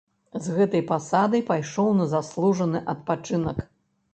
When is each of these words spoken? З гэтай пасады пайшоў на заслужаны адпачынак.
З 0.45 0.53
гэтай 0.59 0.81
пасады 0.91 1.41
пайшоў 1.49 1.91
на 1.99 2.09
заслужаны 2.15 2.83
адпачынак. 2.95 3.57